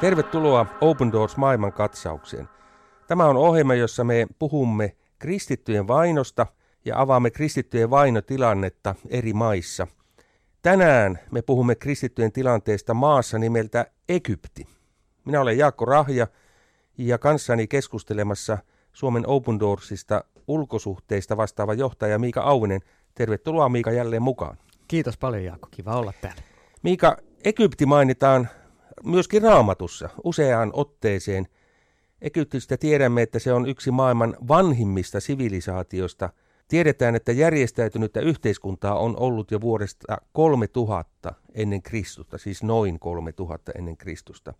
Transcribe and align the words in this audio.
Tervetuloa 0.00 0.66
Open 0.80 1.12
Doors 1.12 1.36
maailman 1.36 1.72
katsaukseen. 1.72 2.48
Tämä 3.06 3.24
on 3.26 3.36
ohjelma, 3.36 3.74
jossa 3.74 4.04
me 4.04 4.26
puhumme 4.38 4.96
kristittyjen 5.18 5.88
vainosta 5.88 6.46
ja 6.84 7.00
avaamme 7.00 7.30
kristittyjen 7.30 7.90
vainotilannetta 7.90 8.94
eri 9.08 9.32
maissa. 9.32 9.86
Tänään 10.62 11.18
me 11.30 11.42
puhumme 11.42 11.74
kristittyjen 11.74 12.32
tilanteesta 12.32 12.94
maassa 12.94 13.38
nimeltä 13.38 13.86
Egypti. 14.08 14.66
Minä 15.24 15.40
olen 15.40 15.58
Jaakko 15.58 15.84
Rahja 15.84 16.26
ja 16.98 17.18
kanssani 17.18 17.66
keskustelemassa 17.66 18.58
Suomen 18.92 19.26
Open 19.26 19.60
Doorsista 19.60 20.24
ulkosuhteista 20.48 21.36
vastaava 21.36 21.74
johtaja 21.74 22.18
Miika 22.18 22.40
Auvinen. 22.40 22.80
Tervetuloa 23.14 23.68
Miika 23.68 23.90
jälleen 23.90 24.22
mukaan. 24.22 24.56
Kiitos 24.88 25.16
paljon 25.16 25.44
Jaakko, 25.44 25.68
kiva 25.70 25.96
olla 25.96 26.12
täällä. 26.20 26.42
Miika, 26.82 27.16
Egypti 27.44 27.86
mainitaan 27.86 28.48
myöskin 29.04 29.42
raamatussa 29.42 30.08
useaan 30.24 30.70
otteeseen. 30.74 31.46
Egyptistä 32.22 32.76
tiedämme, 32.76 33.22
että 33.22 33.38
se 33.38 33.52
on 33.52 33.68
yksi 33.68 33.90
maailman 33.90 34.36
vanhimmista 34.48 35.20
sivilisaatiosta. 35.20 36.30
Tiedetään, 36.68 37.14
että 37.14 37.32
järjestäytynyttä 37.32 38.20
yhteiskuntaa 38.20 38.98
on 38.98 39.16
ollut 39.16 39.50
jo 39.50 39.60
vuodesta 39.60 40.18
3000 40.32 41.34
ennen 41.54 41.82
Kristusta, 41.82 42.38
siis 42.38 42.62
noin 42.62 42.98
3000 42.98 43.72
ennen 43.78 43.96
Kristusta. 43.96 44.54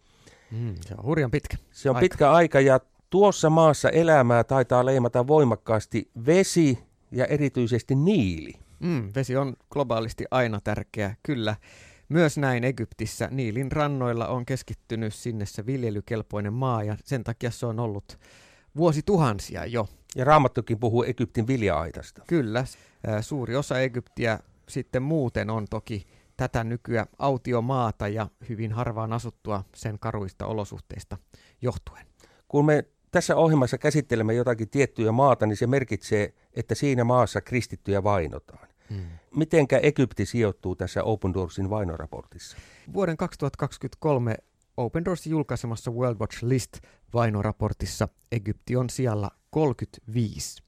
Mm, 0.50 0.74
se 0.80 0.94
on 0.98 1.04
hurjan 1.04 1.30
pitkä 1.30 1.56
Se 1.70 1.90
on 1.90 1.96
aika. 1.96 2.04
pitkä 2.04 2.30
aika 2.32 2.60
ja 2.60 2.80
tuossa 3.10 3.50
maassa 3.50 3.90
elämää 3.90 4.44
taitaa 4.44 4.86
leimata 4.86 5.26
voimakkaasti 5.26 6.10
vesi 6.26 6.78
ja 7.10 7.26
erityisesti 7.26 7.94
niili. 7.94 8.52
Mm, 8.80 9.10
vesi 9.14 9.36
on 9.36 9.56
globaalisti 9.70 10.24
aina 10.30 10.60
tärkeä, 10.64 11.14
kyllä. 11.22 11.56
Myös 12.10 12.38
näin 12.38 12.64
Egyptissä 12.64 13.28
Niilin 13.30 13.72
rannoilla 13.72 14.28
on 14.28 14.46
keskittynyt 14.46 15.14
sinne 15.14 15.46
se 15.46 15.66
viljelykelpoinen 15.66 16.52
maa 16.52 16.82
ja 16.82 16.96
sen 17.04 17.24
takia 17.24 17.50
se 17.50 17.66
on 17.66 17.80
ollut 17.80 18.18
vuosituhansia 18.76 19.66
jo. 19.66 19.88
Ja 20.16 20.24
Raamattukin 20.24 20.78
puhuu 20.80 21.02
Egyptin 21.02 21.46
vilja-aitasta. 21.46 22.22
Kyllä. 22.26 22.64
Suuri 23.20 23.56
osa 23.56 23.80
Egyptiä 23.80 24.38
sitten 24.68 25.02
muuten 25.02 25.50
on 25.50 25.66
toki 25.70 26.06
tätä 26.36 26.64
nykyä 26.64 27.06
autiomaata 27.18 28.08
ja 28.08 28.28
hyvin 28.48 28.72
harvaan 28.72 29.12
asuttua 29.12 29.64
sen 29.74 29.98
karuista 29.98 30.46
olosuhteista 30.46 31.16
johtuen. 31.62 32.06
Kun 32.48 32.66
me 32.66 32.84
tässä 33.10 33.36
ohjelmassa 33.36 33.78
käsittelemme 33.78 34.34
jotakin 34.34 34.70
tiettyä 34.70 35.12
maata, 35.12 35.46
niin 35.46 35.56
se 35.56 35.66
merkitsee, 35.66 36.34
että 36.54 36.74
siinä 36.74 37.04
maassa 37.04 37.40
kristittyjä 37.40 38.02
vainotaan. 38.02 38.69
Hmm. 38.90 39.06
Mitenkä 39.36 39.78
Egypti 39.78 40.26
sijoittuu 40.26 40.76
tässä 40.76 41.04
Open 41.04 41.34
Doorsin 41.34 41.70
vainoraportissa? 41.70 42.56
Vuoden 42.92 43.16
2023 43.16 44.36
Open 44.76 45.04
Doorsin 45.04 45.30
julkaisemassa 45.30 45.90
World 45.90 46.20
Watch 46.20 46.44
List 46.44 46.78
vainoraportissa 47.14 48.08
Egypti 48.32 48.76
on 48.76 48.90
sijalla 48.90 49.30
35. 49.50 50.62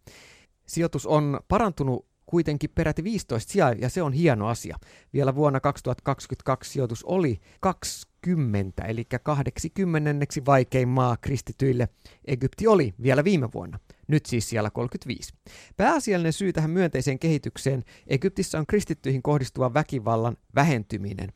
Sijoitus 0.66 1.06
on 1.06 1.40
parantunut 1.48 2.06
kuitenkin 2.26 2.70
peräti 2.74 3.04
15 3.04 3.52
sijaa, 3.52 3.72
ja 3.72 3.88
se 3.88 4.02
on 4.02 4.12
hieno 4.12 4.48
asia. 4.48 4.76
Vielä 5.12 5.34
vuonna 5.34 5.60
2022 5.60 6.70
sijoitus 6.70 7.04
oli 7.04 7.40
20, 7.60 8.84
eli 8.84 9.04
80 9.22 10.26
vaikein 10.46 10.88
maa 10.88 11.16
kristityille. 11.16 11.88
Egypti 12.24 12.66
oli 12.66 12.94
vielä 13.02 13.24
viime 13.24 13.48
vuonna, 13.54 13.78
nyt 14.08 14.26
siis 14.26 14.48
siellä 14.48 14.70
35. 14.70 15.34
Pääasiallinen 15.76 16.32
syy 16.32 16.52
tähän 16.52 16.70
myönteiseen 16.70 17.18
kehitykseen 17.18 17.84
Egyptissä 18.06 18.58
on 18.58 18.66
kristittyihin 18.66 19.22
kohdistuva 19.22 19.74
väkivallan 19.74 20.36
vähentyminen. 20.54 21.32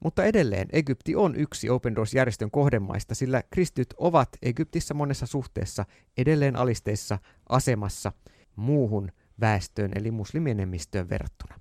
Mutta 0.00 0.24
edelleen 0.24 0.68
Egypti 0.72 1.16
on 1.16 1.36
yksi 1.36 1.70
Open 1.70 1.96
Doors-järjestön 1.96 2.50
kohdemaista, 2.50 3.14
sillä 3.14 3.42
kristityt 3.50 3.94
ovat 3.96 4.28
Egyptissä 4.42 4.94
monessa 4.94 5.26
suhteessa 5.26 5.84
edelleen 6.18 6.56
alisteissa 6.56 7.18
asemassa 7.48 8.12
muuhun 8.56 9.12
väestöön 9.40 9.92
eli 9.94 10.10
muslimienemmistöön 10.10 11.08
verrattuna. 11.08 11.60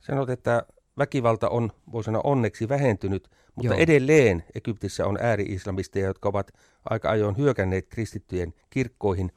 Sanot, 0.00 0.30
että 0.30 0.66
väkivalta 0.98 1.48
on, 1.48 1.72
voi 1.92 2.04
sanoa, 2.04 2.20
onneksi 2.24 2.68
vähentynyt, 2.68 3.30
mutta 3.54 3.74
Joo. 3.74 3.78
edelleen 3.78 4.44
Egyptissä 4.54 5.06
on 5.06 5.18
ääri-islamisteja, 5.20 6.06
jotka 6.06 6.28
ovat 6.28 6.52
aika 6.90 7.10
ajoin 7.10 7.36
hyökänneet 7.36 7.88
kristittyjen 7.88 8.54
kirkkoihin. 8.70 9.32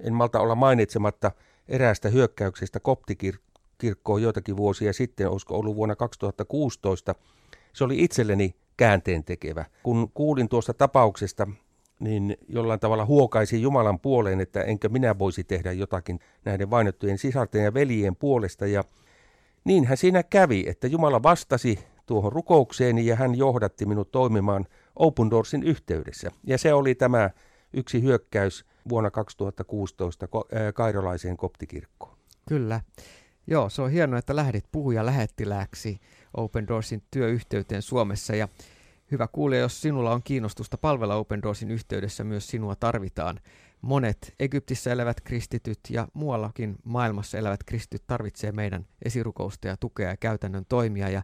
En 0.00 0.14
malta 0.14 0.40
olla 0.40 0.54
mainitsematta 0.54 1.32
eräästä 1.68 2.08
hyökkäyksestä 2.08 2.80
koptikirkkoon 2.80 4.22
joitakin 4.22 4.56
vuosia 4.56 4.92
sitten, 4.92 5.28
olisiko 5.28 5.58
ollut 5.58 5.76
vuonna 5.76 5.96
2016. 5.96 7.14
Se 7.72 7.84
oli 7.84 8.04
itselleni 8.04 8.54
käänteen 8.76 9.24
tekevä. 9.24 9.64
Kun 9.82 10.10
kuulin 10.14 10.48
tuosta 10.48 10.74
tapauksesta, 10.74 11.46
niin 12.00 12.36
jollain 12.48 12.80
tavalla 12.80 13.04
huokaisi 13.04 13.62
Jumalan 13.62 14.00
puoleen, 14.00 14.40
että 14.40 14.62
enkö 14.62 14.88
minä 14.88 15.18
voisi 15.18 15.44
tehdä 15.44 15.72
jotakin 15.72 16.18
näiden 16.44 16.70
vainottujen 16.70 17.18
sisarten 17.18 17.64
ja 17.64 17.74
veljien 17.74 18.16
puolesta. 18.16 18.66
Ja 18.66 18.84
niinhän 19.64 19.96
siinä 19.96 20.22
kävi, 20.22 20.64
että 20.66 20.86
Jumala 20.86 21.22
vastasi 21.22 21.78
tuohon 22.06 22.32
rukoukseeni 22.32 23.06
ja 23.06 23.16
hän 23.16 23.34
johdatti 23.34 23.86
minut 23.86 24.10
toimimaan 24.10 24.66
Open 24.96 25.30
Doorsin 25.30 25.62
yhteydessä. 25.62 26.30
Ja 26.44 26.58
se 26.58 26.74
oli 26.74 26.94
tämä 26.94 27.30
yksi 27.72 28.02
hyökkäys 28.02 28.64
vuonna 28.88 29.10
2016 29.10 30.28
kairolaiseen 30.74 31.36
koptikirkkoon. 31.36 32.16
Kyllä. 32.48 32.80
Joo, 33.46 33.68
se 33.68 33.82
on 33.82 33.90
hienoa, 33.90 34.18
että 34.18 34.36
lähdit 34.36 34.64
puhuja 34.72 35.06
lähettilääksi 35.06 36.00
Open 36.36 36.68
Doorsin 36.68 37.02
työyhteyteen 37.10 37.82
Suomessa 37.82 38.36
ja 38.36 38.48
Hyvä 39.10 39.28
kuulija, 39.28 39.60
jos 39.60 39.80
sinulla 39.80 40.12
on 40.12 40.22
kiinnostusta 40.22 40.78
palvella 40.78 41.14
Open 41.14 41.42
Doorsin 41.42 41.70
yhteydessä, 41.70 42.24
myös 42.24 42.46
sinua 42.48 42.76
tarvitaan. 42.76 43.40
Monet 43.82 44.34
Egyptissä 44.40 44.92
elävät 44.92 45.20
kristityt 45.20 45.78
ja 45.90 46.08
muuallakin 46.14 46.76
maailmassa 46.84 47.38
elävät 47.38 47.64
kristityt 47.64 48.06
tarvitsee 48.06 48.52
meidän 48.52 48.86
esirukousta 49.04 49.68
ja 49.68 49.76
tukea 49.76 50.08
ja 50.08 50.16
käytännön 50.16 50.64
toimia. 50.68 51.08
Ja 51.08 51.22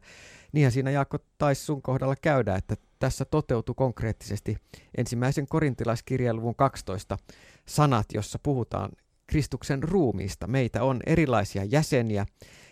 niinhän 0.52 0.72
siinä 0.72 0.90
Jaakko 0.90 1.18
taisi 1.38 1.64
sun 1.64 1.82
kohdalla 1.82 2.16
käydä, 2.16 2.56
että 2.56 2.76
tässä 2.98 3.24
toteutui 3.24 3.74
konkreettisesti 3.74 4.56
ensimmäisen 4.96 5.46
korintilaiskirjan 5.46 6.36
luvun 6.36 6.56
12 6.56 7.18
sanat, 7.66 8.06
jossa 8.14 8.38
puhutaan 8.42 8.90
Kristuksen 9.26 9.82
ruumiista. 9.82 10.46
Meitä 10.46 10.84
on 10.84 11.00
erilaisia 11.06 11.64
jäseniä 11.64 12.26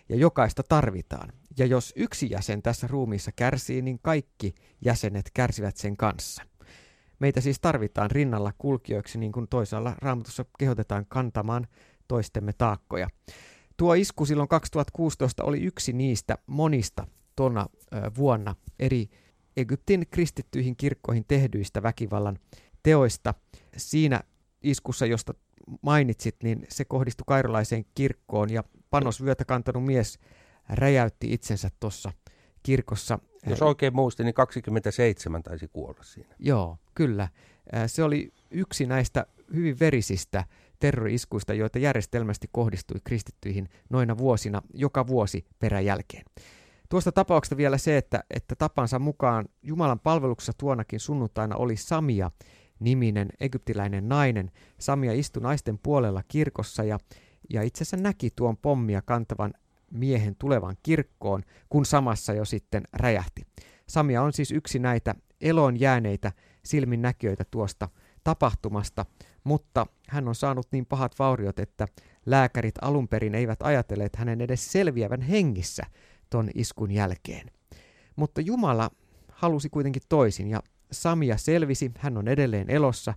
ja 0.09 0.16
jokaista 0.16 0.62
tarvitaan. 0.62 1.39
Ja 1.59 1.66
jos 1.66 1.93
yksi 1.97 2.31
jäsen 2.31 2.62
tässä 2.62 2.87
ruumiissa 2.87 3.33
kärsii, 3.37 3.83
niin 3.83 3.99
kaikki 4.03 4.55
jäsenet 4.84 5.31
kärsivät 5.34 5.77
sen 5.77 5.97
kanssa. 5.97 6.43
Meitä 7.19 7.41
siis 7.41 7.61
tarvitaan 7.61 8.11
rinnalla 8.11 8.53
kulkijoiksi, 8.59 9.19
niin 9.19 9.33
kuin 9.33 9.49
toisaalla 9.49 9.94
raamatussa 9.99 10.44
kehotetaan 10.59 11.06
kantamaan 11.09 11.66
toistemme 12.09 12.53
taakkoja. 12.53 13.09
Tuo 13.77 13.94
isku 13.94 14.27
silloin 14.27 14.49
2016 14.49 15.44
oli 15.44 15.61
yksi 15.61 15.93
niistä 15.93 16.38
monista 16.47 17.06
tuona 17.37 17.67
vuonna 18.17 18.56
eri 18.78 19.09
Egyptin 19.56 20.06
kristittyihin 20.11 20.77
kirkkoihin 20.77 21.25
tehdyistä 21.28 21.82
väkivallan 21.82 22.38
teoista. 22.82 23.34
Siinä 23.77 24.21
iskussa, 24.62 25.06
josta 25.06 25.34
mainitsit, 25.82 26.37
niin 26.43 26.67
se 26.69 26.84
kohdistui 26.84 27.25
kairolaiseen 27.27 27.84
kirkkoon 27.94 28.50
ja 28.50 28.65
panosvyötä 28.91 29.44
kantanut 29.44 29.84
mies 29.84 30.19
räjäytti 30.70 31.32
itsensä 31.32 31.70
tuossa 31.81 32.12
kirkossa. 32.62 33.19
Jos 33.47 33.62
oikein 33.62 33.94
muistin, 33.94 34.25
niin 34.25 34.34
27 34.34 35.42
taisi 35.42 35.69
kuolla 35.69 36.03
siinä. 36.03 36.34
Joo, 36.38 36.78
kyllä. 36.94 37.28
Se 37.86 38.03
oli 38.03 38.32
yksi 38.50 38.86
näistä 38.86 39.26
hyvin 39.54 39.78
verisistä 39.81 40.44
terrori-iskuista, 40.81 41.54
joita 41.54 41.78
järjestelmästi 41.78 42.48
kohdistui 42.53 43.00
kristittyihin 43.04 43.69
noina 43.90 44.19
vuosina 44.19 44.62
joka 44.75 45.06
vuosi 45.06 45.46
peräjälkeen. 45.58 46.25
Tuosta 46.88 47.12
tapauksesta 47.12 47.56
vielä 47.56 47.78
se, 47.78 47.96
että, 47.96 48.25
että 48.31 48.55
tapansa 48.55 48.99
mukaan 48.99 49.49
Jumalan 49.62 50.00
palveluksessa 50.00 50.52
tuonakin 50.58 51.00
sunnuntaina 51.00 51.56
oli 51.56 51.76
Samia, 51.76 52.31
niminen 52.81 53.28
egyptiläinen 53.40 54.08
nainen. 54.08 54.50
Samia 54.78 55.12
istui 55.12 55.43
naisten 55.43 55.78
puolella 55.78 56.22
kirkossa 56.28 56.84
ja, 56.84 56.99
ja 57.50 57.62
itse 57.62 57.82
asiassa 57.82 57.96
näki 57.96 58.31
tuon 58.37 58.56
pommia 58.56 59.02
kantavan 59.02 59.55
miehen 59.90 60.37
tulevan 60.37 60.76
kirkkoon, 60.82 61.42
kun 61.69 61.87
samassa 61.87 62.32
jo 62.32 62.44
sitten 62.44 62.82
räjähti. 62.92 63.42
Samia 63.88 64.22
on 64.22 64.32
siis 64.32 64.50
yksi 64.50 64.78
näitä 64.78 65.14
eloon 65.40 65.81
jääneitä 65.81 66.32
silminnäkijöitä 66.64 67.44
tuosta 67.50 67.88
tapahtumasta, 68.25 69.06
mutta 69.44 69.87
hän 70.08 70.28
on 70.28 70.34
saanut 70.34 70.66
niin 70.72 70.87
pahat 70.87 71.19
vauriot, 71.19 71.58
että 71.58 71.88
lääkärit 72.26 72.75
alun 72.82 73.08
perin 73.08 73.34
eivät 73.34 73.62
ajatelleet 73.62 74.16
hänen 74.16 74.40
edes 74.40 74.72
selviävän 74.72 75.20
hengissä 75.20 75.82
ton 76.31 76.50
iskun 76.54 76.90
jälkeen. 76.90 77.50
Mutta 78.16 78.40
Jumala 78.40 78.90
halusi 79.32 79.69
kuitenkin 79.69 80.02
toisin 80.08 80.48
ja 80.48 80.62
Samia 80.93 81.36
selvisi, 81.36 81.90
hän 81.98 82.16
on 82.16 82.28
edelleen 82.28 82.70
elossa, 82.70 83.14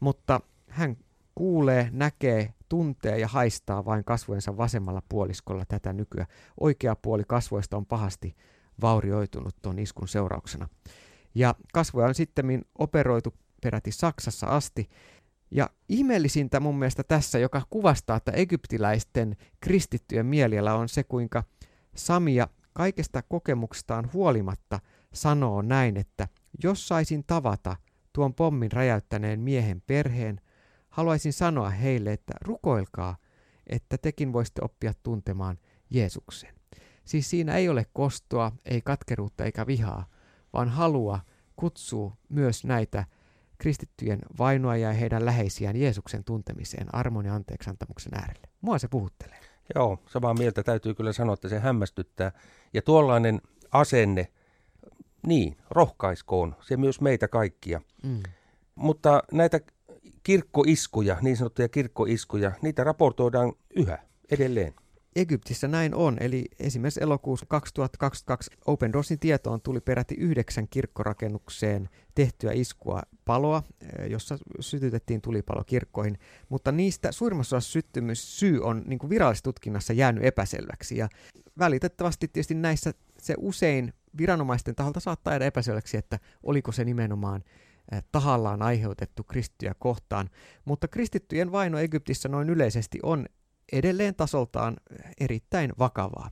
mutta 0.00 0.40
hän 0.68 0.96
kuulee, 1.34 1.88
näkee, 1.92 2.54
tuntee 2.68 3.18
ja 3.18 3.28
haistaa 3.28 3.84
vain 3.84 4.04
kasvojensa 4.04 4.56
vasemmalla 4.56 5.02
puoliskolla 5.08 5.64
tätä 5.64 5.92
nykyä. 5.92 6.26
Oikea 6.60 6.96
puoli 6.96 7.22
kasvoista 7.28 7.76
on 7.76 7.86
pahasti 7.86 8.36
vaurioitunut 8.82 9.56
tuon 9.62 9.78
iskun 9.78 10.08
seurauksena. 10.08 10.68
Ja 11.34 11.54
kasvoja 11.72 12.08
on 12.08 12.14
sitten 12.14 12.64
operoitu 12.78 13.34
peräti 13.62 13.92
Saksassa 13.92 14.46
asti. 14.46 14.90
Ja 15.50 15.70
ihmeellisintä 15.88 16.60
mun 16.60 16.78
mielestä 16.78 17.04
tässä, 17.04 17.38
joka 17.38 17.62
kuvastaa, 17.70 18.16
että 18.16 18.32
egyptiläisten 18.32 19.36
kristittyjen 19.60 20.26
mieliala 20.26 20.74
on 20.74 20.88
se, 20.88 21.04
kuinka 21.04 21.44
Samia 21.96 22.48
kaikesta 22.72 23.22
kokemuksestaan 23.22 24.10
huolimatta 24.12 24.80
sanoo 25.12 25.62
näin, 25.62 25.96
että 25.96 26.28
jos 26.62 26.88
saisin 26.88 27.24
tavata 27.26 27.76
tuon 28.12 28.34
pommin 28.34 28.72
räjäyttäneen 28.72 29.40
miehen 29.40 29.82
perheen, 29.86 30.40
haluaisin 30.94 31.32
sanoa 31.32 31.70
heille, 31.70 32.12
että 32.12 32.32
rukoilkaa, 32.40 33.16
että 33.66 33.98
tekin 33.98 34.32
voisitte 34.32 34.60
oppia 34.64 34.92
tuntemaan 35.02 35.58
Jeesuksen. 35.90 36.54
Siis 37.04 37.30
siinä 37.30 37.56
ei 37.56 37.68
ole 37.68 37.86
kostoa, 37.92 38.52
ei 38.64 38.80
katkeruutta 38.82 39.44
eikä 39.44 39.66
vihaa, 39.66 40.06
vaan 40.52 40.68
halua 40.68 41.20
kutsuu 41.56 42.12
myös 42.28 42.64
näitä 42.64 43.04
kristittyjen 43.58 44.18
vainoa 44.38 44.76
ja 44.76 44.92
heidän 44.92 45.24
läheisiään 45.24 45.76
Jeesuksen 45.76 46.24
tuntemiseen 46.24 46.94
armon 46.94 47.24
ja 47.24 47.34
anteeksantamuksen 47.34 48.14
äärelle. 48.14 48.48
Mua 48.60 48.78
se 48.78 48.88
puhuttelee. 48.88 49.40
Joo, 49.74 49.98
samaa 50.06 50.34
mieltä 50.34 50.62
täytyy 50.62 50.94
kyllä 50.94 51.12
sanoa, 51.12 51.34
että 51.34 51.48
se 51.48 51.58
hämmästyttää. 51.58 52.32
Ja 52.74 52.82
tuollainen 52.82 53.40
asenne, 53.70 54.28
niin, 55.26 55.56
rohkaiskoon 55.70 56.56
se 56.60 56.76
myös 56.76 57.00
meitä 57.00 57.28
kaikkia. 57.28 57.80
Mm. 58.02 58.22
Mutta 58.74 59.22
näitä 59.32 59.60
kirkkoiskuja, 60.24 61.16
niin 61.22 61.36
sanottuja 61.36 61.68
kirkkoiskuja, 61.68 62.52
niitä 62.62 62.84
raportoidaan 62.84 63.52
yhä 63.76 63.98
edelleen. 64.30 64.74
Egyptissä 65.16 65.68
näin 65.68 65.94
on, 65.94 66.16
eli 66.20 66.44
esimerkiksi 66.58 67.02
elokuussa 67.02 67.46
2022 67.48 68.50
Open 68.66 68.92
Doorsin 68.92 69.18
tietoon 69.18 69.60
tuli 69.60 69.80
peräti 69.80 70.14
yhdeksän 70.14 70.68
kirkkorakennukseen 70.68 71.88
tehtyä 72.14 72.52
iskua 72.52 73.02
paloa, 73.24 73.62
eh, 73.80 74.10
jossa 74.10 74.38
sytytettiin 74.60 75.20
tulipalo 75.20 75.64
kirkkoihin, 75.64 76.18
mutta 76.48 76.72
niistä 76.72 77.12
suurimmassa 77.12 77.56
osassa 77.56 77.80
syy 78.14 78.60
on 78.62 78.82
niin 78.86 78.98
kuin 78.98 79.10
virallisessa 79.10 79.44
tutkinnassa 79.44 79.92
jäänyt 79.92 80.24
epäselväksi, 80.24 80.96
ja 80.96 81.08
välitettävästi 81.58 82.28
tietysti 82.28 82.54
näissä 82.54 82.94
se 83.18 83.34
usein 83.38 83.92
viranomaisten 84.18 84.74
taholta 84.74 85.00
saattaa 85.00 85.32
jäädä 85.32 85.46
epäselväksi, 85.46 85.96
että 85.96 86.18
oliko 86.42 86.72
se 86.72 86.84
nimenomaan 86.84 87.44
tahallaan 88.12 88.62
aiheutettu 88.62 89.24
kristittyjä 89.24 89.74
kohtaan, 89.78 90.30
mutta 90.64 90.88
kristittyjen 90.88 91.52
vaino 91.52 91.78
Egyptissä 91.78 92.28
noin 92.28 92.50
yleisesti 92.50 92.98
on 93.02 93.26
edelleen 93.72 94.14
tasoltaan 94.14 94.76
erittäin 95.20 95.72
vakavaa. 95.78 96.30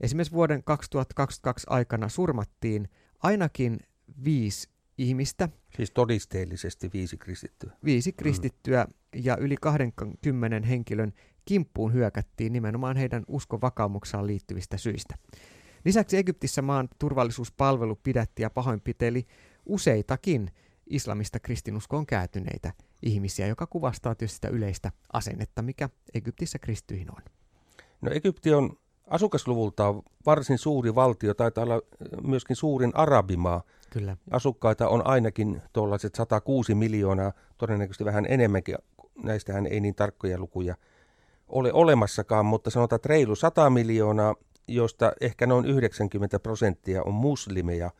Esimerkiksi 0.00 0.32
vuoden 0.32 0.64
2022 0.64 1.66
aikana 1.70 2.08
surmattiin 2.08 2.88
ainakin 3.22 3.80
viisi 4.24 4.68
ihmistä. 4.98 5.48
Siis 5.76 5.90
todisteellisesti 5.90 6.90
viisi 6.92 7.16
kristittyä. 7.16 7.72
Viisi 7.84 8.10
mm. 8.10 8.16
kristittyä 8.16 8.84
mm. 8.84 9.22
ja 9.24 9.36
yli 9.36 9.56
20 9.60 10.66
henkilön 10.68 11.12
kimppuun 11.44 11.92
hyökättiin 11.92 12.52
nimenomaan 12.52 12.96
heidän 12.96 13.24
uskovakaumuksaan 13.28 14.26
liittyvistä 14.26 14.76
syistä. 14.76 15.14
Lisäksi 15.84 16.16
Egyptissä 16.16 16.62
maan 16.62 16.88
turvallisuuspalvelu 16.98 17.96
pidätti 17.96 18.42
ja 18.42 18.50
pahoinpiteli 18.50 19.26
useitakin 19.66 20.50
islamista 20.86 21.40
kristinuskoon 21.40 22.06
kääntyneitä 22.06 22.72
ihmisiä, 23.02 23.46
joka 23.46 23.66
kuvastaa 23.66 24.14
tietysti 24.14 24.34
sitä 24.34 24.48
yleistä 24.48 24.92
asennetta, 25.12 25.62
mikä 25.62 25.88
Egyptissä 26.14 26.58
kristyihin 26.58 27.10
on. 27.10 27.22
No 28.00 28.10
Egypti 28.14 28.54
on 28.54 28.78
asukasluvultaan 29.06 30.02
varsin 30.26 30.58
suuri 30.58 30.94
valtio, 30.94 31.34
taitaa 31.34 31.64
olla 31.64 31.80
myöskin 32.22 32.56
suurin 32.56 32.90
arabimaa. 32.94 33.62
Kyllä. 33.90 34.16
Asukkaita 34.30 34.88
on 34.88 35.06
ainakin 35.06 35.62
tuollaiset 35.72 36.14
106 36.14 36.74
miljoonaa, 36.74 37.32
todennäköisesti 37.58 38.04
vähän 38.04 38.26
enemmänkin, 38.28 38.76
näistähän 39.22 39.66
ei 39.66 39.80
niin 39.80 39.94
tarkkoja 39.94 40.38
lukuja 40.38 40.74
ole 41.48 41.72
olemassakaan, 41.72 42.46
mutta 42.46 42.70
sanotaan, 42.70 42.96
että 42.96 43.08
reilu 43.08 43.36
100 43.36 43.70
miljoonaa, 43.70 44.34
josta 44.68 45.12
ehkä 45.20 45.46
noin 45.46 45.64
90 45.64 46.40
prosenttia 46.40 47.02
on 47.02 47.14
muslimeja, 47.14 47.90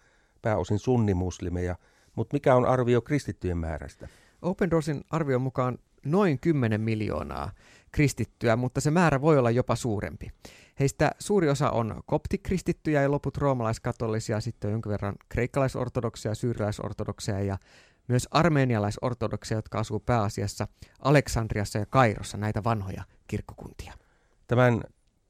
pääosin 0.43 0.79
sunnimuslimeja. 0.79 1.77
Mutta 2.14 2.34
mikä 2.34 2.55
on 2.55 2.66
arvio 2.66 3.00
kristittyjen 3.00 3.58
määrästä? 3.58 4.08
Open 4.43 4.70
Doorsin 4.70 5.05
arvion 5.11 5.43
mukaan 5.43 5.78
noin 6.05 6.40
10 6.40 6.81
miljoonaa 6.81 7.50
kristittyä, 7.93 8.56
mutta 8.56 8.81
se 8.81 8.90
määrä 8.90 9.20
voi 9.20 9.38
olla 9.38 9.50
jopa 9.50 9.76
suurempi. 9.76 10.31
Heistä 10.81 11.11
suuri 11.19 11.49
osa 11.49 11.70
on 11.70 12.02
koptikristittyjä 12.06 13.02
ja 13.02 13.11
loput 13.11 13.37
roomalaiskatolisia, 13.37 14.40
sitten 14.40 14.70
jonkin 14.70 14.93
verran 14.93 15.14
kreikkalaisortodoksia, 15.28 16.34
syyrialaisortodoksia 16.34 17.40
ja 17.40 17.58
myös 18.08 18.28
armeenialaisortodoksia, 18.31 19.58
jotka 19.58 19.78
asuu 19.78 20.00
pääasiassa 20.00 20.69
Aleksandriassa 21.00 21.78
ja 21.78 21.87
Kairossa, 21.87 22.38
näitä 22.38 22.64
vanhoja 22.64 23.05
kirkkokuntia. 23.26 23.93
Tämän 24.46 24.81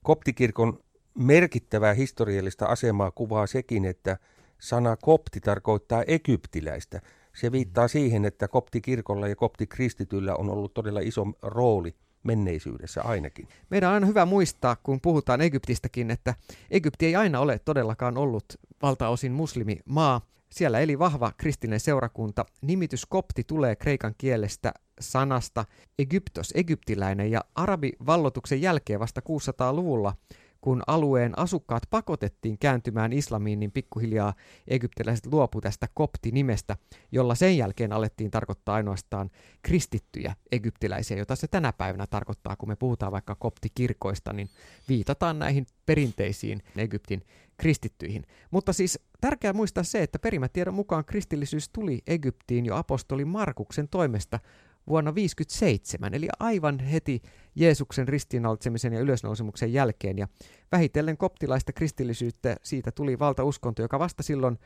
koptikirkon 0.02 0.78
merkittävää 1.19 1.94
historiallista 1.94 2.66
asemaa 2.66 3.10
kuvaa 3.10 3.46
sekin, 3.46 3.84
että 3.84 4.16
sana 4.61 4.97
kopti 4.97 5.41
tarkoittaa 5.41 6.05
egyptiläistä– 6.06 7.01
se 7.35 7.53
viittaa 7.53 7.89
siihen, 7.89 8.25
että 8.25 8.49
koptikirkolla 8.49 9.29
ja 9.29 9.37
koptikristityllä 9.37 10.37
on 10.37 10.51
ollut 10.51 10.75
todella 10.75 11.01
iso 11.01 11.27
rooli 11.43 11.95
menneisyydessä 12.23 13.03
ainakin. 13.03 13.49
Meidän 13.71 13.89
on 13.89 13.95
aina 13.95 14.06
hyvä 14.06 14.27
muistaa, 14.27 14.77
kun 14.83 15.01
puhutaan 15.01 15.41
Egyptistäkin, 15.41 16.11
että 16.11 16.35
Egypti 16.71 17.06
ei 17.06 17.17
aina 17.17 17.41
ole 17.41 17.59
todellakaan 17.59 18.17
ollut 18.17 18.45
valtaosin 18.83 19.33
muslimimaa. 19.33 20.21
Siellä 20.51 20.81
eli 20.81 20.99
vahva 20.99 21.33
kristillinen 21.37 21.81
seurakunta. 21.81 22.47
Nimitys 22.62 23.06
kopti 23.06 23.45
tulee 23.45 23.77
kreikan 23.77 24.15
kielestä 24.19 24.73
sanasta 25.01 25.65
Egyptos, 25.99 26.53
egyptiläinen, 26.56 27.31
ja 27.31 27.41
arabivallotuksen 27.55 28.62
jälkeen 28.62 29.01
vasta 29.01 29.21
600-luvulla 29.21 30.15
kun 30.64 30.82
alueen 30.87 31.38
asukkaat 31.38 31.82
pakotettiin 31.90 32.58
kääntymään 32.58 33.12
islamiin, 33.12 33.61
niin 33.61 33.72
pikkuhiljaa 33.72 34.34
egyptiläiset 34.69 35.26
luopu 35.26 35.61
tästä 35.61 35.88
kopti-nimestä, 35.94 36.76
jolla 37.12 37.34
sen 37.34 37.56
jälkeen 37.58 37.93
alettiin 37.93 38.31
tarkoittaa 38.31 38.75
ainoastaan 38.75 39.31
kristittyjä 39.62 40.34
egyptiläisiä, 40.52 41.16
jota 41.16 41.37
se 41.37 41.49
tänä 41.49 41.72
päivänä 41.72 42.06
tarkoittaa, 42.06 42.56
kun 42.56 42.69
me 42.69 42.76
puhutaan 42.76 43.12
vaikka 43.12 43.34
koptikirkoista, 43.34 44.32
niin 44.32 44.49
viitataan 44.88 45.38
näihin 45.38 45.67
perinteisiin 45.86 46.62
Egyptin 46.77 47.22
kristittyihin. 47.56 48.27
Mutta 48.50 48.72
siis 48.72 48.98
tärkeää 49.20 49.53
muistaa 49.53 49.84
se, 49.84 50.03
että 50.03 50.19
perimätiedon 50.19 50.74
mukaan 50.74 51.05
kristillisyys 51.05 51.69
tuli 51.69 52.03
Egyptiin 52.06 52.67
jo 52.67 52.77
apostoli 52.77 53.24
Markuksen 53.24 53.89
toimesta 53.89 54.41
vuonna 54.86 55.10
1957, 55.10 56.14
eli 56.14 56.29
aivan 56.41 56.79
heti 56.79 57.22
Jeesuksen 57.55 58.08
ristiinnaulitsemisen 58.08 58.93
ja 58.93 59.00
ylösnousemuksen 59.00 59.72
jälkeen. 59.72 60.19
Ja 60.19 60.29
vähitellen 60.72 61.17
koptilaista 61.17 61.72
kristillisyyttä 61.72 62.56
siitä 62.62 62.93
tuli 62.93 63.19
valtauskonto, 63.19 63.82
joka 63.82 63.98
vasta 63.98 64.22
silloin 64.22 64.58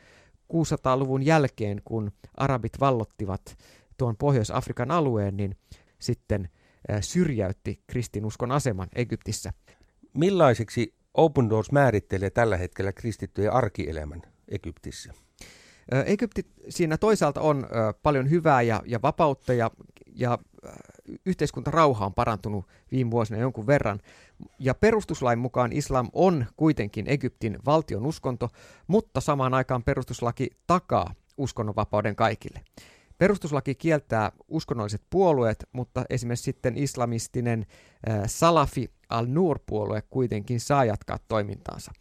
600-luvun 0.53 1.25
jälkeen, 1.25 1.81
kun 1.85 2.11
arabit 2.37 2.79
vallottivat 2.79 3.57
tuon 3.97 4.17
Pohjois-Afrikan 4.17 4.91
alueen, 4.91 5.37
niin 5.37 5.55
sitten 5.99 6.49
syrjäytti 7.01 7.83
kristinuskon 7.87 8.51
aseman 8.51 8.87
Egyptissä. 8.95 9.53
Millaiseksi 10.13 10.95
Open 11.13 11.49
Doors 11.49 11.71
määrittelee 11.71 12.29
tällä 12.29 12.57
hetkellä 12.57 12.93
kristittyjen 12.93 13.53
arkielämän 13.53 14.21
Egyptissä? 14.47 15.13
Egypti 16.05 16.45
siinä 16.69 16.97
toisaalta 16.97 17.41
on 17.41 17.67
paljon 18.03 18.29
hyvää 18.29 18.61
ja, 18.61 18.81
ja 18.85 19.01
vapautta 19.01 19.53
ja, 19.53 19.71
ja 20.15 20.37
yhteiskuntarauha 21.25 22.05
on 22.05 22.13
parantunut 22.13 22.65
viime 22.91 23.11
vuosina 23.11 23.39
jonkun 23.39 23.67
verran. 23.67 23.99
Ja 24.59 24.73
perustuslain 24.73 25.39
mukaan 25.39 25.71
islam 25.71 26.09
on 26.13 26.45
kuitenkin 26.55 27.09
Egyptin 27.09 27.57
valtion 27.65 28.05
uskonto, 28.05 28.49
mutta 28.87 29.21
samaan 29.21 29.53
aikaan 29.53 29.83
perustuslaki 29.83 30.49
takaa 30.67 31.13
uskonnonvapauden 31.37 32.15
kaikille. 32.15 32.61
Perustuslaki 33.17 33.75
kieltää 33.75 34.31
uskonnolliset 34.47 35.01
puolueet, 35.09 35.65
mutta 35.71 36.05
esimerkiksi 36.09 36.43
sitten 36.43 36.77
islamistinen 36.77 37.65
Salafi 38.25 38.91
al-Nur-puolue 39.09 40.01
kuitenkin 40.09 40.59
saa 40.59 40.85
jatkaa 40.85 41.17
toimintaansa. 41.27 41.91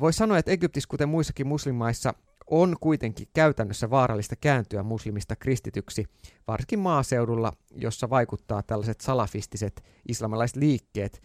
Voisi 0.00 0.16
sanoa, 0.16 0.38
että 0.38 0.50
Egyptissä, 0.50 0.88
kuten 0.90 1.08
muissakin 1.08 1.46
muslimaissa, 1.46 2.14
on 2.50 2.76
kuitenkin 2.80 3.28
käytännössä 3.34 3.90
vaarallista 3.90 4.36
kääntyä 4.36 4.82
muslimista 4.82 5.36
kristityksi, 5.36 6.04
varsinkin 6.48 6.78
maaseudulla, 6.78 7.52
jossa 7.70 8.10
vaikuttaa 8.10 8.62
tällaiset 8.62 9.00
salafistiset 9.00 9.84
islamilaiset 10.08 10.56
liikkeet. 10.56 11.22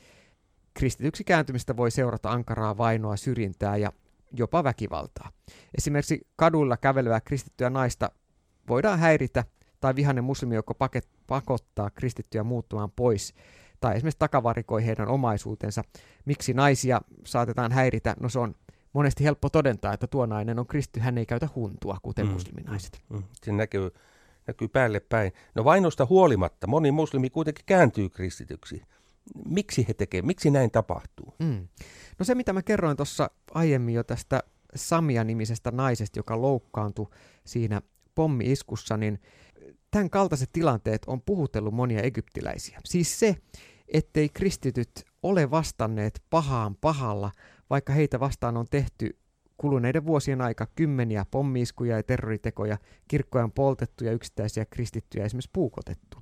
Kristityksi 0.74 1.24
kääntymistä 1.24 1.77
voi 1.77 1.92
seurata 1.92 2.32
ankaraa 2.32 2.77
vainoa, 2.77 3.18
syrjintää 3.18 3.77
ja 3.77 3.92
jopa 4.38 4.63
väkivaltaa. 4.63 5.32
Esimerkiksi 5.77 6.27
kaduilla 6.36 6.77
kävelevää 6.77 7.22
kristittyä 7.22 7.70
naista 7.70 8.12
voidaan 8.68 9.00
häiritä 9.00 9.44
tai 9.80 9.96
vihainen 9.96 10.24
muslimi, 10.24 10.56
joka 10.56 10.74
pakottaa 11.27 11.89
kristittyjä 11.89 12.44
muuttumaan 12.44 12.92
pois 12.92 13.34
tai 13.80 13.96
esimerkiksi 13.96 14.20
takavarikoi 14.20 14.86
heidän 14.86 15.08
omaisuutensa. 15.08 15.84
Miksi 16.25 16.53
naisia 16.53 17.01
saatetaan 17.25 17.72
häiritä? 17.72 18.15
No 18.20 18.30
se 18.30 18.39
on 18.39 18.56
monesti 18.93 19.23
helppo 19.23 19.50
todentaa, 19.50 19.93
että 19.93 20.07
tuo 20.07 20.25
nainen 20.25 20.59
on 20.59 20.67
kristitty, 20.67 21.00
hän 21.00 21.17
ei 21.17 21.25
käytä 21.25 21.50
huntua, 21.55 21.97
kuten 22.01 22.25
mm. 22.25 22.31
musliminaiset. 22.31 23.01
Mm. 23.09 23.23
Se 23.43 23.51
näkyy, 23.51 23.91
näkyy 24.47 24.67
päälle 24.67 25.00
päin. 25.00 25.31
No 25.55 25.63
vainosta 25.63 26.05
huolimatta 26.05 26.67
moni 26.67 26.91
muslimi 26.91 27.29
kuitenkin 27.29 27.65
kääntyy 27.65 28.09
kristityksi. 28.09 28.81
Miksi 29.45 29.85
he 29.88 29.93
tekevät? 29.93 30.25
Miksi 30.25 30.51
näin 30.51 30.71
tapahtuu? 30.71 31.33
Mm. 31.39 31.67
No 32.19 32.25
se, 32.25 32.35
mitä 32.35 32.53
mä 32.53 32.62
kerroin 32.62 32.97
tuossa 32.97 33.29
aiemmin 33.53 33.95
jo 33.95 34.03
tästä 34.03 34.43
Samia-nimisestä 34.75 35.71
naisesta, 35.71 36.19
joka 36.19 36.41
loukkaantui 36.41 37.07
siinä 37.45 37.81
pommi-iskussa, 38.15 38.97
niin 38.97 39.19
tämän 39.91 40.09
kaltaiset 40.09 40.50
tilanteet 40.53 41.01
on 41.07 41.21
puhutellut 41.21 41.73
monia 41.73 42.01
egyptiläisiä. 42.01 42.79
Siis 42.85 43.19
se, 43.19 43.35
ettei 43.88 44.29
kristityt 44.29 44.91
ole 45.23 45.51
vastanneet 45.51 46.23
pahaan 46.29 46.75
pahalla, 46.75 47.31
vaikka 47.74 47.94
heitä 47.94 48.20
vastaan 48.20 48.58
on 48.58 48.65
tehty 48.70 49.18
kuluneiden 49.58 50.06
vuosien 50.06 50.42
aika 50.42 50.68
kymmeniä 50.75 51.25
pommiiskuja 51.32 51.98
ja 51.98 52.03
terroritekoja, 52.03 52.77
kirkkoja 53.08 53.44
on 53.44 53.51
poltettu 53.51 54.03
ja 54.03 54.12
yksittäisiä 54.12 54.65
kristittyjä 54.65 55.25
esimerkiksi 55.25 55.50
puukotettu. 55.53 56.18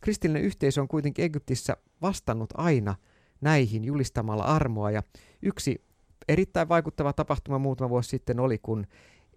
Kristillinen 0.00 0.42
yhteisö 0.42 0.80
on 0.80 0.88
kuitenkin 0.88 1.24
Egyptissä 1.24 1.76
vastannut 2.02 2.50
aina 2.56 2.94
näihin 3.40 3.84
julistamalla 3.84 4.44
armoa 4.44 4.90
ja 4.90 5.02
yksi 5.42 5.84
erittäin 6.28 6.68
vaikuttava 6.68 7.12
tapahtuma 7.12 7.58
muutama 7.58 7.90
vuosi 7.90 8.08
sitten 8.08 8.40
oli, 8.40 8.58
kun 8.58 8.86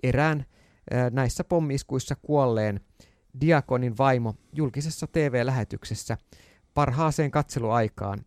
erään 0.04 0.46
näissä 1.12 1.44
pommiskuissa 1.44 2.16
kuolleen 2.16 2.80
diakonin 3.42 3.98
vaimo 3.98 4.36
julkisessa 4.54 5.08
TV-lähetyksessä 5.08 6.18
parhaaseen 6.74 7.32
katseluaikaan 7.32 8.20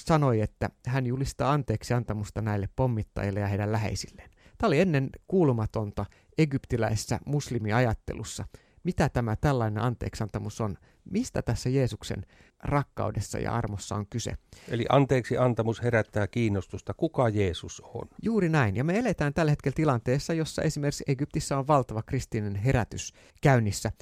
sanoi, 0.00 0.40
että 0.40 0.70
hän 0.86 1.06
julistaa 1.06 1.52
anteeksi 1.52 1.94
antamusta 1.94 2.40
näille 2.42 2.68
pommittajille 2.76 3.40
ja 3.40 3.46
heidän 3.46 3.72
läheisilleen. 3.72 4.30
Tämä 4.58 4.68
oli 4.68 4.80
ennen 4.80 5.10
kuulumatonta 5.28 6.06
egyptiläisessä 6.38 7.18
muslimiajattelussa. 7.26 8.44
Mitä 8.84 9.08
tämä 9.08 9.36
tällainen 9.36 9.82
anteeksantamus 9.82 10.60
on? 10.60 10.76
Mistä 11.10 11.42
tässä 11.42 11.68
Jeesuksen 11.68 12.22
rakkaudessa 12.62 13.38
ja 13.38 13.54
armossa 13.54 13.94
on 13.94 14.06
kyse? 14.06 14.34
Eli 14.68 14.86
anteeksi 14.88 15.38
antamus 15.38 15.82
herättää 15.82 16.26
kiinnostusta. 16.26 16.94
Kuka 16.94 17.28
Jeesus 17.28 17.80
on? 17.80 18.08
Juuri 18.22 18.48
näin. 18.48 18.76
Ja 18.76 18.84
me 18.84 18.98
eletään 18.98 19.34
tällä 19.34 19.52
hetkellä 19.52 19.74
tilanteessa, 19.74 20.34
jossa 20.34 20.62
esimerkiksi 20.62 21.04
Egyptissä 21.06 21.58
on 21.58 21.66
valtava 21.66 22.02
kristillinen 22.02 22.56
herätys 22.56 23.12
käynnissä. 23.42 23.92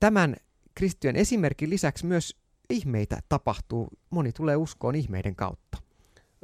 Tämän 0.00 0.36
kristittyjen 0.74 1.16
esimerkin 1.16 1.70
lisäksi 1.70 2.06
myös 2.06 2.43
ihmeitä 2.70 3.18
tapahtuu. 3.28 3.88
Moni 4.10 4.32
tulee 4.32 4.56
uskoon 4.56 4.94
ihmeiden 4.94 5.36
kautta. 5.36 5.78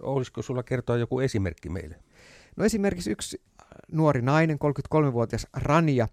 Olisiko 0.02 0.42
sulla 0.42 0.62
kertoa 0.62 0.96
joku 0.96 1.20
esimerkki 1.20 1.68
meille? 1.68 1.96
No 2.56 2.64
esimerkiksi 2.64 3.10
yksi 3.10 3.42
nuori 3.92 4.22
nainen, 4.22 4.58
33-vuotias 4.94 5.46
Rania, 5.52 6.08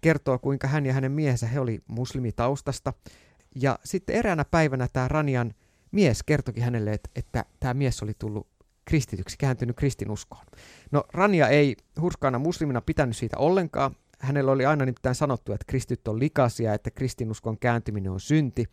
kertoo, 0.00 0.38
kuinka 0.38 0.68
hän 0.68 0.86
ja 0.86 0.92
hänen 0.92 1.12
miehensä, 1.12 1.46
he 1.46 1.60
oli 1.60 1.82
muslimitaustasta. 1.86 2.92
Ja 3.54 3.78
sitten 3.84 4.16
eräänä 4.16 4.44
päivänä 4.44 4.88
tämä 4.92 5.08
Ranian 5.08 5.54
mies 5.90 6.22
kertoki 6.22 6.60
hänelle, 6.60 6.92
että, 6.92 7.10
että 7.16 7.44
tämä 7.60 7.74
mies 7.74 8.02
oli 8.02 8.12
tullut 8.18 8.46
kristityksi, 8.84 9.38
kääntynyt 9.38 9.76
kristinuskoon. 9.76 10.46
No 10.90 11.04
Rania 11.12 11.48
ei 11.48 11.76
hurskaana 12.00 12.38
muslimina 12.38 12.80
pitänyt 12.80 13.16
siitä 13.16 13.38
ollenkaan. 13.38 13.96
Hänellä 14.18 14.52
oli 14.52 14.66
aina 14.66 14.84
nimittäin 14.84 15.14
sanottu, 15.14 15.52
että 15.52 15.64
kristyt 15.66 16.08
on 16.08 16.18
likaisia, 16.18 16.74
että 16.74 16.90
kristinuskon 16.90 17.58
kääntyminen 17.58 18.12
on 18.12 18.20
synti. 18.20 18.64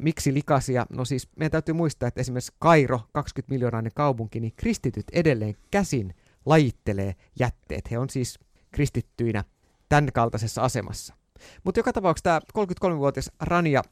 Miksi 0.00 0.34
likaisia? 0.34 0.86
No 0.90 1.04
siis 1.04 1.28
meidän 1.36 1.50
täytyy 1.50 1.74
muistaa, 1.74 2.06
että 2.06 2.20
esimerkiksi 2.20 2.52
Kairo, 2.58 3.00
20 3.12 3.54
miljoonainen 3.54 3.92
kaupunki, 3.94 4.40
niin 4.40 4.52
kristityt 4.56 5.06
edelleen 5.12 5.56
käsin 5.70 6.14
lajittelee 6.46 7.14
jätteet. 7.38 7.90
He 7.90 7.98
on 7.98 8.10
siis 8.10 8.38
kristittyinä 8.70 9.44
tämän 9.88 10.12
kaltaisessa 10.12 10.62
asemassa. 10.62 11.14
Mutta 11.64 11.78
joka 11.78 11.92
tapauksessa 11.92 12.24
tämä 12.24 12.64
33-vuotias 12.64 13.30
Rania 13.40 13.82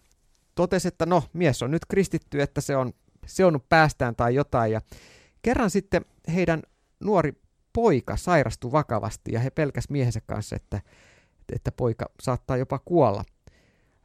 totesi, 0.55 0.89
että 0.89 1.07
no, 1.07 1.23
mies 1.33 1.63
on 1.63 1.71
nyt 1.71 1.87
kristitty, 1.87 2.43
että 2.43 2.61
se 2.61 2.77
on, 2.77 2.93
se 3.27 3.45
on 3.45 3.61
päästään 3.69 4.17
tai 4.17 4.35
jotain. 4.35 4.73
Ja 4.73 4.81
kerran 5.43 5.71
sitten 5.71 6.05
heidän 6.35 6.63
nuori 7.01 7.33
poika 7.73 8.17
sairastui 8.17 8.73
vakavasti 8.73 9.33
ja 9.33 9.41
he 9.41 9.51
pelkäs 9.51 9.89
miehensä 9.89 10.21
kanssa, 10.27 10.57
että, 10.57 10.81
että 11.53 11.73
poika 11.73 12.07
saattaa 12.23 12.57
jopa 12.57 12.79
kuolla. 12.85 13.25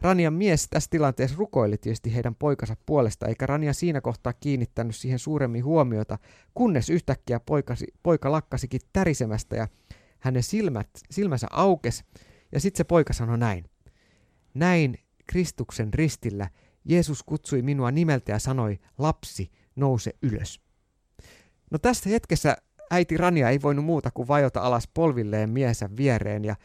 Ranian 0.05 0.33
mies 0.33 0.67
tässä 0.69 0.89
tilanteessa 0.89 1.38
rukoili 1.38 1.77
tietysti 1.77 2.15
heidän 2.15 2.35
poikansa 2.35 2.75
puolesta, 2.85 3.27
eikä 3.27 3.45
Rania 3.45 3.74
siinä 3.74 4.01
kohtaa 4.01 4.33
kiinnittänyt 4.33 4.95
siihen 4.95 5.19
suuremmin 5.19 5.65
huomiota, 5.65 6.17
kunnes 6.53 6.89
yhtäkkiä 6.89 7.39
poikasi, 7.39 7.85
poika 8.03 8.31
lakkasikin 8.31 8.81
tärisemästä 8.93 9.55
ja 9.55 9.67
hänen 10.19 10.43
silmät, 10.43 10.89
silmänsä 11.12 11.47
aukes, 11.51 12.03
ja 12.51 12.59
sitten 12.59 12.77
se 12.77 12.83
poika 12.83 13.13
sanoi 13.13 13.38
näin. 13.38 13.65
Näin 14.53 14.95
Kristuksen 15.27 15.93
ristillä 15.93 16.50
Jeesus 16.83 17.24
kutsui 17.24 17.62
minua 17.62 17.91
nimeltä 17.91 18.31
ja 18.31 18.39
sanoi, 18.39 18.79
lapsi, 18.97 19.51
nouse 19.75 20.12
ylös. 20.21 20.62
No 21.71 21.79
tässä 21.79 22.09
hetkessä 22.09 22.57
äiti 22.91 23.17
Rania 23.17 23.50
ei 23.50 23.62
voinut 23.62 23.85
muuta 23.85 24.12
kuin 24.12 24.27
vajota 24.27 24.62
alas 24.62 24.88
polvilleen 24.93 25.50
miehensä 25.50 25.89
viereen 25.97 26.45
ja, 26.45 26.55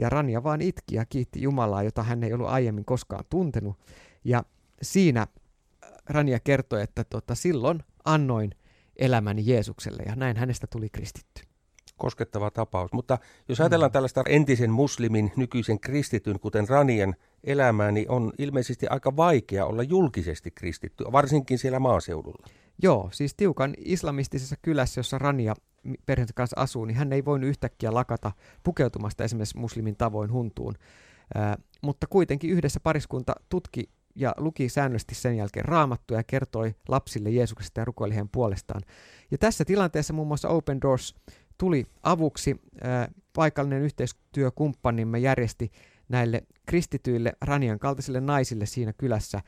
ja 0.00 0.08
Rania 0.08 0.42
vaan 0.42 0.60
itki 0.60 0.94
ja 0.94 1.04
kiitti 1.06 1.42
Jumalaa, 1.42 1.82
jota 1.82 2.02
hän 2.02 2.24
ei 2.24 2.32
ollut 2.32 2.48
aiemmin 2.48 2.84
koskaan 2.84 3.24
tuntenut. 3.30 3.76
Ja 4.24 4.44
siinä 4.82 5.20
äh, 5.20 5.90
Rania 6.06 6.40
kertoi, 6.40 6.82
että 6.82 7.04
tota, 7.04 7.34
silloin 7.34 7.82
annoin 8.04 8.50
elämäni 8.96 9.42
Jeesukselle 9.46 10.02
ja 10.06 10.16
näin 10.16 10.36
hänestä 10.36 10.66
tuli 10.66 10.88
kristitty 10.88 11.42
koskettava 12.00 12.50
tapaus. 12.50 12.92
Mutta 12.92 13.18
jos 13.48 13.60
ajatellaan 13.60 13.90
mm. 13.90 13.92
tällaista 13.92 14.22
entisen 14.28 14.70
muslimin, 14.70 15.32
nykyisen 15.36 15.80
kristityn, 15.80 16.40
kuten 16.40 16.68
Ranian 16.68 17.14
elämää, 17.44 17.90
niin 17.90 18.10
on 18.10 18.32
ilmeisesti 18.38 18.86
aika 18.86 19.16
vaikea 19.16 19.66
olla 19.66 19.82
julkisesti 19.82 20.50
kristitty, 20.50 21.04
varsinkin 21.12 21.58
siellä 21.58 21.78
maaseudulla. 21.78 22.46
Joo, 22.82 23.08
siis 23.12 23.34
tiukan 23.34 23.74
islamistisessa 23.78 24.56
kylässä, 24.62 24.98
jossa 24.98 25.18
Rania 25.18 25.54
perheensä 26.06 26.32
kanssa 26.34 26.60
asuu, 26.60 26.84
niin 26.84 26.96
hän 26.96 27.12
ei 27.12 27.24
voinut 27.24 27.48
yhtäkkiä 27.48 27.94
lakata 27.94 28.32
pukeutumasta 28.62 29.24
esimerkiksi 29.24 29.58
muslimin 29.58 29.96
tavoin 29.96 30.32
huntuun. 30.32 30.74
Äh, 31.36 31.56
mutta 31.82 32.06
kuitenkin 32.06 32.50
yhdessä 32.50 32.80
pariskunta 32.80 33.34
tutki 33.48 33.90
ja 34.14 34.34
luki 34.36 34.68
säännöllisesti 34.68 35.14
sen 35.14 35.36
jälkeen 35.36 35.64
raamattua 35.64 36.16
ja 36.16 36.24
kertoi 36.24 36.74
lapsille 36.88 37.30
Jeesuksesta 37.30 37.80
ja 37.80 37.84
rukoili 37.84 38.14
heidän 38.14 38.28
puolestaan. 38.28 38.82
Ja 39.30 39.38
tässä 39.38 39.64
tilanteessa 39.64 40.12
muun 40.12 40.28
muassa 40.28 40.48
Open 40.48 40.80
Doors 40.80 41.14
tuli 41.58 41.86
avuksi. 42.02 42.60
Äh, 42.84 43.08
paikallinen 43.32 43.82
yhteistyökumppanimme 43.82 45.18
järjesti 45.18 45.70
näille 46.08 46.42
kristityille 46.66 47.32
Ranian 47.40 47.78
kaltaisille 47.78 48.20
naisille 48.20 48.66
siinä 48.66 48.92
kylässä 48.92 49.38
äh, 49.38 49.42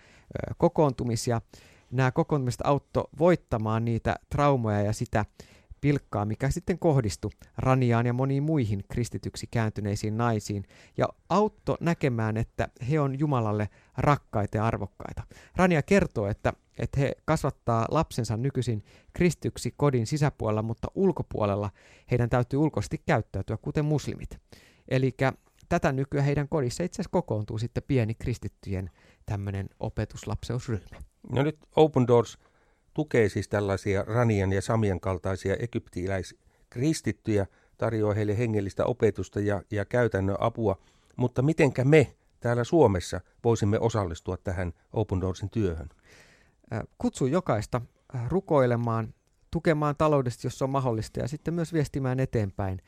kokoontumisia. 0.58 1.40
Nämä 1.90 2.12
kokoontumiset 2.12 2.60
auttoi 2.64 3.04
voittamaan 3.18 3.84
niitä 3.84 4.16
traumoja 4.30 4.82
ja 4.82 4.92
sitä 4.92 5.24
pilkkaa, 5.82 6.24
mikä 6.24 6.50
sitten 6.50 6.78
kohdistui 6.78 7.30
Raniaan 7.58 8.06
ja 8.06 8.12
moniin 8.12 8.42
muihin 8.42 8.84
kristityksi 8.88 9.46
kääntyneisiin 9.50 10.16
naisiin, 10.16 10.64
ja 10.96 11.08
auttoi 11.28 11.76
näkemään, 11.80 12.36
että 12.36 12.68
he 12.90 13.00
on 13.00 13.18
Jumalalle 13.18 13.68
rakkaita 13.96 14.56
ja 14.56 14.66
arvokkaita. 14.66 15.22
Rania 15.56 15.82
kertoo, 15.82 16.26
että, 16.26 16.52
että 16.78 17.00
he 17.00 17.12
kasvattaa 17.24 17.86
lapsensa 17.90 18.36
nykyisin 18.36 18.84
kristyksi 19.12 19.74
kodin 19.76 20.06
sisäpuolella, 20.06 20.62
mutta 20.62 20.88
ulkopuolella 20.94 21.70
heidän 22.10 22.30
täytyy 22.30 22.58
ulkoisesti 22.58 23.02
käyttäytyä, 23.06 23.56
kuten 23.56 23.84
muslimit. 23.84 24.38
Eli 24.88 25.16
tätä 25.68 25.92
nykyään 25.92 26.26
heidän 26.26 26.48
kodissa 26.48 26.84
itse 26.84 26.94
asiassa 26.94 27.12
kokoontuu 27.12 27.58
sitten 27.58 27.82
pieni 27.86 28.14
kristittyjen 28.14 28.90
tämmöinen 29.26 29.68
opetuslapseusryhmä. 29.80 30.96
No 31.32 31.42
nyt 31.42 31.58
Open 31.76 32.06
Doors 32.06 32.38
tukee 32.94 33.28
siis 33.28 33.48
tällaisia 33.48 34.02
Ranian 34.02 34.52
ja 34.52 34.62
Samian 34.62 35.00
kaltaisia 35.00 35.56
egyptiläiskristittyjä, 35.58 37.46
tarjoaa 37.78 38.14
heille 38.14 38.38
hengellistä 38.38 38.84
opetusta 38.84 39.40
ja, 39.40 39.62
ja 39.70 39.84
käytännön 39.84 40.36
apua, 40.38 40.78
mutta 41.16 41.42
mitenkä 41.42 41.84
me 41.84 42.14
täällä 42.40 42.64
Suomessa 42.64 43.20
voisimme 43.44 43.78
osallistua 43.78 44.36
tähän 44.36 44.72
Open 44.92 45.20
Doorsin 45.20 45.50
työhön? 45.50 45.88
Kutsu 46.98 47.26
jokaista 47.26 47.80
rukoilemaan, 48.28 49.14
tukemaan 49.50 49.96
taloudellisesti, 49.96 50.46
jos 50.46 50.62
on 50.62 50.70
mahdollista, 50.70 51.20
ja 51.20 51.28
sitten 51.28 51.54
myös 51.54 51.72
viestimään 51.72 52.20
eteenpäin 52.20 52.78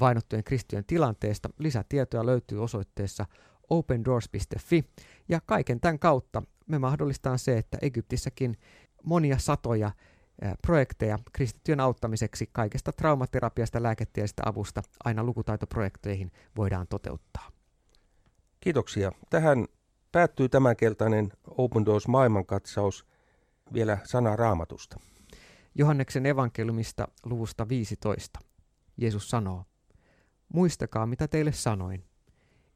vainottujen 0.00 0.44
kristityjen 0.44 0.84
tilanteesta. 0.84 1.48
Lisätietoja 1.58 2.26
löytyy 2.26 2.62
osoitteessa 2.62 3.26
opendoors.fi, 3.70 4.84
ja 5.28 5.40
kaiken 5.46 5.80
tämän 5.80 5.98
kautta 5.98 6.42
me 6.66 6.78
mahdollistaan 6.78 7.38
se, 7.38 7.58
että 7.58 7.78
Egyptissäkin 7.82 8.56
monia 9.06 9.38
satoja 9.38 9.90
projekteja 10.62 11.18
kristittyjen 11.32 11.80
auttamiseksi 11.80 12.48
kaikesta 12.52 12.92
traumaterapiasta, 12.92 13.82
lääketieteellisestä 13.82 14.42
avusta 14.46 14.82
aina 15.04 15.24
lukutaitoprojekteihin 15.24 16.32
voidaan 16.56 16.86
toteuttaa. 16.88 17.50
Kiitoksia. 18.60 19.12
Tähän 19.30 19.66
päättyy 20.12 20.48
tämänkeltainen 20.48 21.32
Open 21.46 21.84
Doors 21.84 22.08
maailmankatsaus 22.08 23.06
vielä 23.72 23.98
sana 24.04 24.36
raamatusta. 24.36 25.00
Johanneksen 25.74 26.26
evankeliumista 26.26 27.08
luvusta 27.24 27.68
15. 27.68 28.40
Jeesus 28.96 29.30
sanoo, 29.30 29.64
Muistakaa, 30.52 31.06
mitä 31.06 31.28
teille 31.28 31.52
sanoin. 31.52 32.04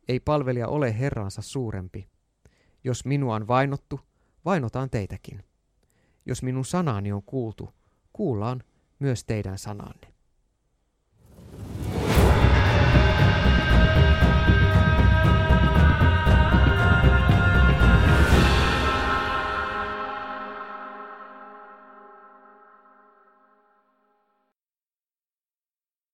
Ei 0.09 0.21
palvelija 0.21 0.69
ole 0.69 0.99
Herransa 0.99 1.43
suurempi. 1.43 2.09
Jos 2.85 3.05
minua 3.05 3.35
on 3.35 3.47
vainottu, 3.47 4.01
vainotaan 4.45 4.91
teitäkin. 4.91 5.45
Jos 6.31 6.43
minun 6.43 6.65
sanaani 6.65 7.13
on 7.13 7.23
kuultu, 7.23 7.75
kuullaan 8.13 8.63
myös 8.99 9.25
teidän 9.25 9.59
sananne. 9.59 10.13